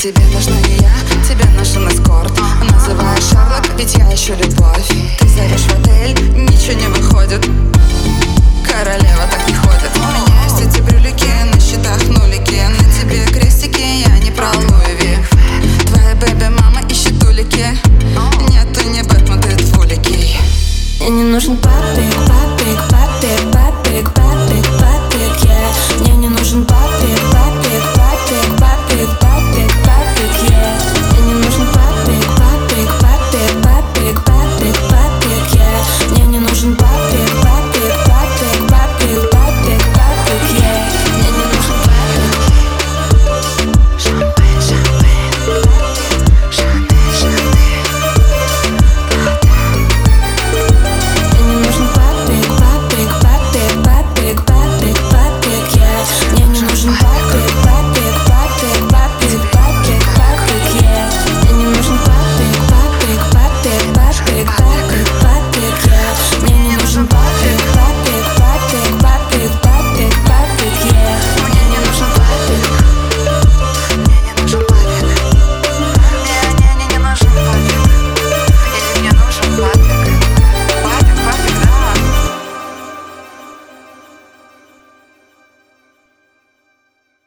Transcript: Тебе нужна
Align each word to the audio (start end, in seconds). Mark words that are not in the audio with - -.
Тебе 0.00 0.18
нужна 0.32 0.69